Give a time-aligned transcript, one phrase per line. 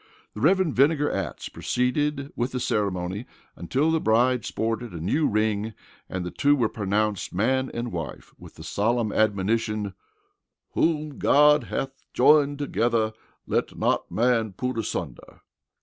[0.33, 0.57] The Rev.
[0.69, 5.75] Vinegar Atts proceeded with the ceremony until the bride sported a new ring
[6.09, 9.93] and the two were pronounced man and wife with the solemn admonition:
[10.71, 13.13] "Whom God hath joined together,
[13.45, 15.41] let not man put asunder!"